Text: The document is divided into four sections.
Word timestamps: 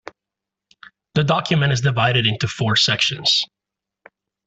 The 1.13 1.23
document 1.23 1.73
is 1.73 1.81
divided 1.81 2.25
into 2.25 2.47
four 2.47 2.75
sections. 2.75 3.45